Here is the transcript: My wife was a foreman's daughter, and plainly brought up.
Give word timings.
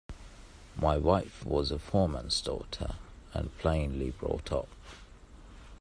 My 0.75 0.97
wife 0.97 1.45
was 1.45 1.69
a 1.69 1.77
foreman's 1.77 2.41
daughter, 2.41 2.95
and 3.35 3.55
plainly 3.59 4.09
brought 4.09 4.51
up. 4.51 4.69